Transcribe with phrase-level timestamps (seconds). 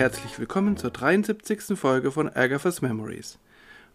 [0.00, 1.78] herzlich willkommen zur 73.
[1.78, 3.38] Folge von Agatha's Memories.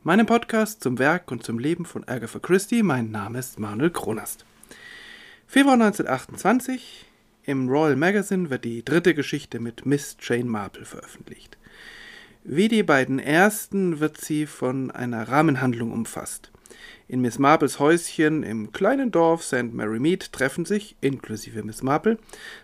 [0.03, 2.83] Meinem Podcast zum Werk und zum Leben von Agatha Christie.
[2.83, 4.45] Mein Name ist Manuel Kronast.
[5.47, 7.07] Februar 1928.
[7.45, 11.57] Im Royal Magazine wird die dritte Geschichte mit Miss Jane Marple veröffentlicht.
[12.43, 16.51] Wie die beiden ersten wird sie von einer Rahmenhandlung umfasst.
[17.07, 19.73] In Miss Marples Häuschen im kleinen Dorf St.
[19.73, 22.17] Mary Mead treffen sich, inklusive Miss Marple,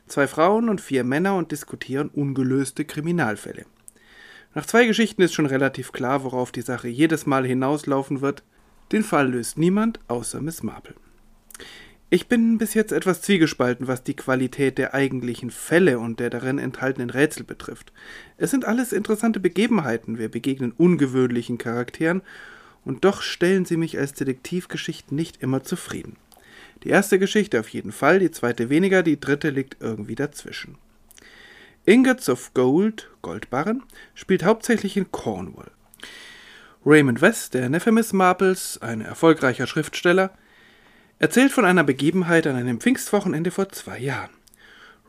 [0.07, 3.65] zwei Frauen und vier Männer und diskutieren ungelöste Kriminalfälle.
[4.53, 8.43] Nach zwei Geschichten ist schon relativ klar, worauf die Sache jedes Mal hinauslaufen wird.
[8.91, 10.95] Den Fall löst niemand außer Miss Marple.
[12.13, 16.57] Ich bin bis jetzt etwas zwiegespalten, was die Qualität der eigentlichen Fälle und der darin
[16.57, 17.93] enthaltenen Rätsel betrifft.
[18.35, 22.21] Es sind alles interessante Begebenheiten, wir begegnen ungewöhnlichen Charakteren
[22.85, 26.17] und doch stellen sie mich als Detektivgeschichten nicht immer zufrieden.
[26.83, 30.77] Die erste Geschichte auf jeden Fall, die zweite weniger, die dritte liegt irgendwie dazwischen.
[31.85, 35.71] Ingots of Gold, Goldbarren, spielt hauptsächlich in Cornwall.
[36.85, 40.31] Raymond West, der Neffe Miss Marples, ein erfolgreicher Schriftsteller,
[41.19, 44.31] erzählt von einer Begebenheit an einem Pfingstwochenende vor zwei Jahren.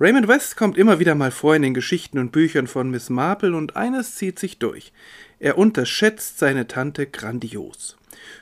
[0.02, 3.54] Raymond West kommt immer wieder mal vor in den Geschichten und Büchern von Miss Marple
[3.54, 4.92] und eines zieht sich durch.
[5.38, 7.96] Er unterschätzt seine Tante grandios.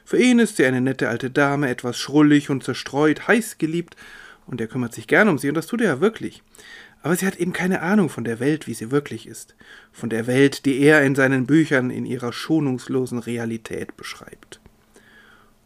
[0.06, 3.94] Für ihn ist sie eine nette alte Dame, etwas schrullig und zerstreut, heiß geliebt,
[4.46, 6.42] und er kümmert sich gern um sie, und das tut er ja wirklich.
[7.02, 9.54] Aber sie hat eben keine Ahnung von der Welt, wie sie wirklich ist,
[9.92, 14.60] von der Welt, die er in seinen Büchern in ihrer schonungslosen Realität beschreibt.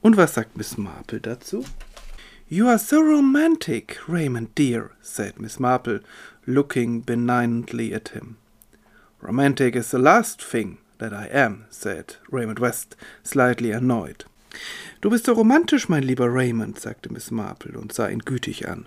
[0.00, 1.64] Und was sagt Miss Marple dazu?
[2.54, 5.98] You are so romantic, Raymond dear, said Miss Marple,
[6.46, 8.36] looking benignantly at him.
[9.20, 12.94] Romantic is the last thing that I am, said Raymond West,
[13.24, 14.24] slightly annoyed.
[15.00, 18.86] Du bist so romantisch, mein lieber Raymond, sagte Miss Marple und sah ihn gütig an.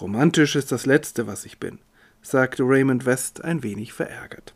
[0.00, 1.78] Romantisch ist das Letzte, was ich bin,
[2.20, 4.54] sagte Raymond West ein wenig verärgert.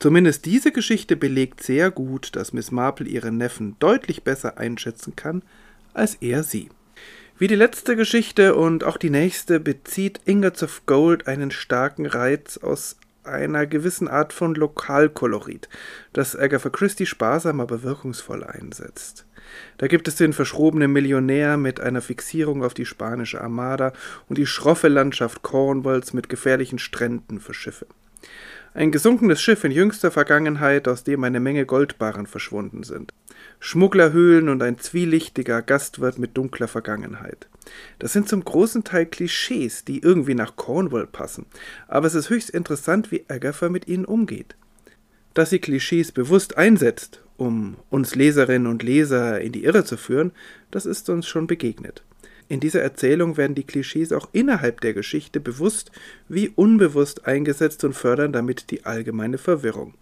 [0.00, 5.44] Zumindest diese Geschichte belegt sehr gut, dass Miss Marple ihren Neffen deutlich besser einschätzen kann
[5.94, 6.68] als er sie.
[7.42, 12.56] Wie die letzte Geschichte und auch die nächste bezieht Ingots of Gold einen starken Reiz
[12.56, 15.68] aus einer gewissen Art von Lokalkolorit,
[16.12, 19.26] das Agatha Christie sparsam aber wirkungsvoll einsetzt.
[19.78, 23.92] Da gibt es den verschrobenen Millionär mit einer Fixierung auf die spanische Armada
[24.28, 27.88] und die schroffe Landschaft Cornwalls mit gefährlichen Stränden für Schiffe.
[28.74, 33.12] Ein gesunkenes Schiff in jüngster Vergangenheit, aus dem eine Menge Goldbarren verschwunden sind.
[33.60, 37.48] Schmugglerhöhlen und ein zwielichtiger Gastwirt mit dunkler Vergangenheit.
[37.98, 41.44] Das sind zum großen Teil Klischees, die irgendwie nach Cornwall passen,
[41.86, 44.56] aber es ist höchst interessant, wie Agatha mit ihnen umgeht.
[45.34, 50.32] Dass sie Klischees bewusst einsetzt, um uns Leserinnen und Leser in die Irre zu führen,
[50.70, 52.02] das ist uns schon begegnet.
[52.52, 55.90] In dieser Erzählung werden die Klischees auch innerhalb der Geschichte bewusst
[56.28, 59.94] wie unbewusst eingesetzt und fördern damit die allgemeine Verwirrung.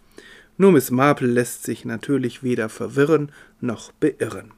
[0.56, 3.30] Nur Miss Marple lässt sich natürlich weder verwirren
[3.60, 4.50] noch beirren.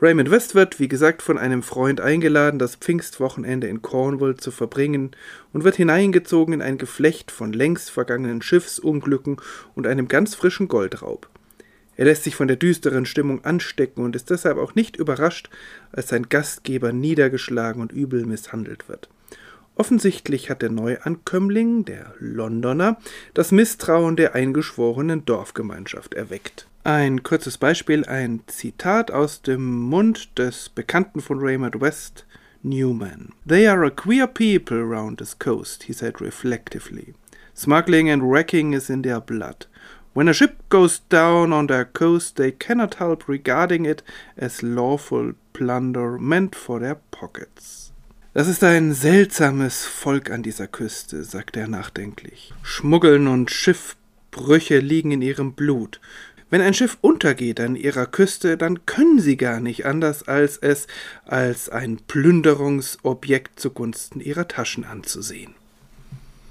[0.00, 5.10] Raymond West wird, wie gesagt, von einem Freund eingeladen, das Pfingstwochenende in Cornwall zu verbringen
[5.52, 9.36] und wird hineingezogen in ein Geflecht von längst vergangenen Schiffsunglücken
[9.74, 11.28] und einem ganz frischen Goldraub.
[11.96, 15.48] Er lässt sich von der düsteren Stimmung anstecken und ist deshalb auch nicht überrascht,
[15.92, 19.08] als sein Gastgeber niedergeschlagen und übel misshandelt wird.
[19.78, 22.98] Offensichtlich hat der Neuankömmling, der Londoner,
[23.34, 26.66] das Misstrauen der eingeschworenen Dorfgemeinschaft erweckt.
[26.82, 32.24] Ein kurzes Beispiel, ein Zitat aus dem Mund des Bekannten von Raymond West,
[32.62, 33.32] Newman.
[33.46, 37.14] They are a queer people round this coast, he said reflectively.
[37.54, 39.66] Smuggling and wrecking is in their blood.
[40.16, 44.02] When a ship goes down on their coast, they cannot help regarding it
[44.38, 47.92] as lawful plunder meant for their pockets.
[48.32, 52.54] Das ist ein seltsames Volk an dieser Küste, sagte er nachdenklich.
[52.62, 56.00] Schmuggeln und Schiffbrüche liegen in ihrem Blut.
[56.48, 60.86] Wenn ein Schiff untergeht an ihrer Küste, dann können sie gar nicht anders, als es
[61.26, 65.56] als ein Plünderungsobjekt zugunsten ihrer Taschen anzusehen.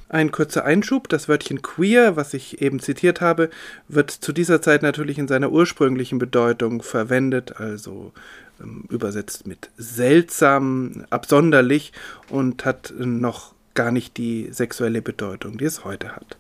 [0.08, 3.50] Ein kurzer Einschub, das Wörtchen queer, was ich eben zitiert habe,
[3.88, 8.14] wird zu dieser Zeit natürlich in seiner ursprünglichen Bedeutung verwendet, also
[8.62, 11.92] ähm, übersetzt mit seltsam, absonderlich
[12.30, 16.38] und hat noch gar nicht die sexuelle Bedeutung, die es heute hat.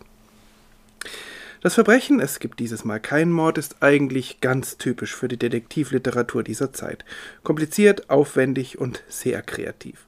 [1.62, 6.44] Das Verbrechen, es gibt dieses Mal keinen Mord, ist eigentlich ganz typisch für die Detektivliteratur
[6.44, 7.04] dieser Zeit.
[7.42, 10.06] Kompliziert, aufwendig und sehr kreativ.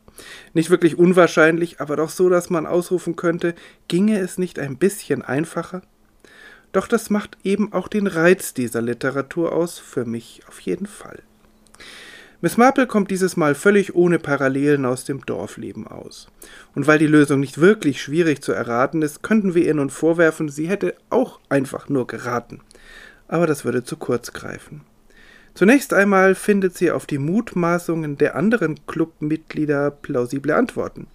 [0.53, 3.55] Nicht wirklich unwahrscheinlich, aber doch so, dass man ausrufen könnte,
[3.87, 5.81] ginge es nicht ein bisschen einfacher?
[6.71, 11.23] Doch das macht eben auch den Reiz dieser Literatur aus, für mich auf jeden Fall.
[12.39, 16.27] Miss Marple kommt dieses Mal völlig ohne Parallelen aus dem Dorfleben aus.
[16.75, 20.47] Und weil die Lösung nicht wirklich schwierig zu erraten ist, könnten wir ihr nun vorwerfen,
[20.47, 22.61] sie hätte auch einfach nur geraten.
[23.27, 24.81] Aber das würde zu kurz greifen.
[25.57, 31.07] Zunächst einmal findet sie auf die Mutmaßungen der anderen Clubmitglieder plausible Antworten.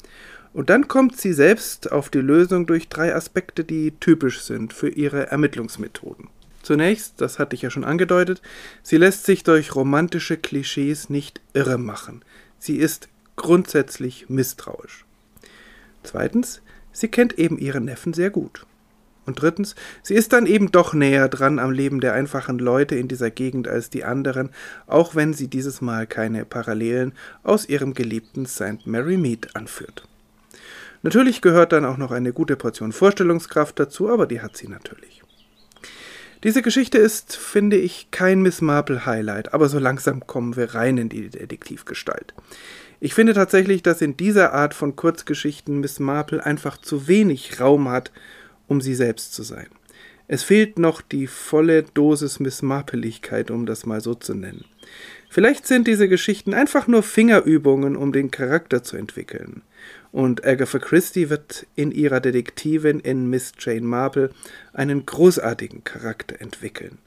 [0.52, 4.88] Und dann kommt sie selbst auf die Lösung durch drei Aspekte, die typisch sind für
[4.88, 6.26] ihre Ermittlungsmethoden.
[6.60, 8.42] Zunächst, das hatte ich ja schon angedeutet,
[8.82, 12.24] sie lässt sich durch romantische Klischees nicht irre machen.
[12.58, 15.04] Sie ist grundsätzlich misstrauisch.
[16.02, 18.66] Zweitens, sie kennt eben ihren Neffen sehr gut.
[19.24, 23.08] Und drittens, sie ist dann eben doch näher dran am Leben der einfachen Leute in
[23.08, 24.50] dieser Gegend als die anderen,
[24.86, 28.86] auch wenn sie dieses Mal keine Parallelen aus ihrem geliebten St.
[28.86, 30.08] Mary Mead anführt.
[31.02, 35.22] Natürlich gehört dann auch noch eine gute Portion Vorstellungskraft dazu, aber die hat sie natürlich.
[36.44, 40.98] Diese Geschichte ist, finde ich, kein Miss Marple Highlight, aber so langsam kommen wir rein
[40.98, 42.34] in die Detektivgestalt.
[42.98, 47.88] Ich finde tatsächlich, dass in dieser Art von Kurzgeschichten Miss Marple einfach zu wenig Raum
[47.88, 48.10] hat,
[48.68, 49.68] um sie selbst zu sein.
[50.28, 54.64] Es fehlt noch die volle Dosis Miss Marpeligkeit, um das mal so zu nennen.
[55.28, 59.62] Vielleicht sind diese Geschichten einfach nur Fingerübungen, um den Charakter zu entwickeln.
[60.10, 64.30] Und Agatha Christie wird in ihrer Detektivin in Miss Jane Marple
[64.72, 66.98] einen großartigen Charakter entwickeln.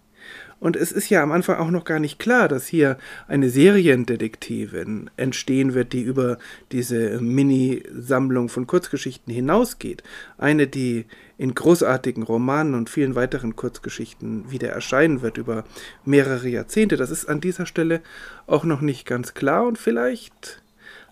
[0.66, 2.98] Und es ist ja am Anfang auch noch gar nicht klar, dass hier
[3.28, 6.40] eine Seriendetektivin entstehen wird, die über
[6.72, 10.02] diese Mini-Sammlung von Kurzgeschichten hinausgeht.
[10.40, 11.06] Eine, die
[11.38, 15.66] in großartigen Romanen und vielen weiteren Kurzgeschichten wieder erscheinen wird über
[16.04, 16.98] mehrere Jahrzehnte.
[16.98, 18.02] Das ist an dieser Stelle
[18.48, 20.64] auch noch nicht ganz klar und vielleicht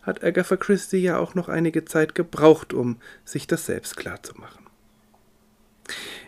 [0.02, 4.64] hat Agatha Christie ja auch noch einige Zeit gebraucht, um sich das selbst klarzumachen.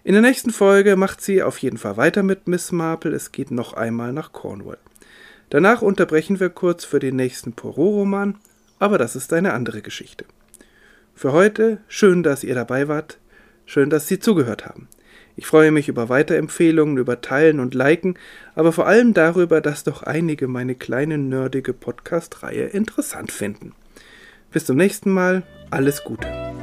[0.04, 3.12] In der nächsten Folge macht sie auf jeden Fall weiter mit Miss Marple.
[3.12, 4.78] Es geht noch einmal nach Cornwall.
[5.50, 8.36] Danach unterbrechen wir kurz für den nächsten Poirot-Roman,
[8.80, 10.26] aber das ist eine andere Geschichte.
[11.14, 13.20] Für heute schön, dass ihr dabei wart,
[13.66, 14.88] schön, dass Sie zugehört haben.
[15.38, 18.18] Ich freue mich über Weiterempfehlungen, über Teilen und Liken,
[18.56, 23.74] aber vor allem darüber, dass doch einige meine kleine nerdige Podcast-Reihe interessant finden.
[24.52, 26.55] Bis zum nächsten Mal, alles Gute.